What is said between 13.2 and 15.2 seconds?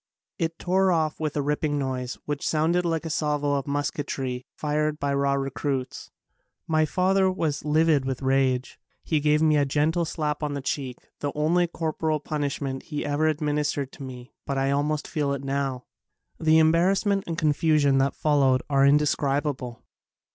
administered to me but I almost